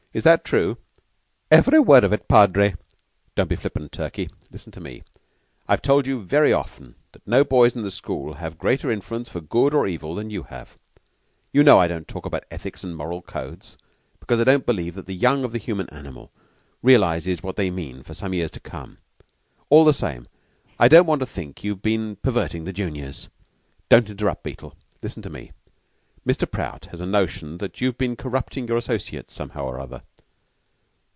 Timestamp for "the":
7.83-7.91, 15.05-15.15, 15.53-15.57, 19.85-19.93, 22.65-22.73